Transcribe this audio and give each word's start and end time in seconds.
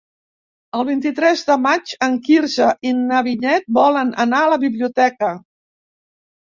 El 0.77 0.85
vint-i-tres 0.87 1.43
de 1.49 1.57
maig 1.67 1.93
en 2.07 2.17
Quirze 2.29 2.71
i 2.93 2.95
na 3.03 3.23
Vinyet 3.31 3.71
volen 3.83 4.13
anar 4.27 4.43
a 4.47 4.53
la 4.57 4.61
biblioteca. 4.67 5.35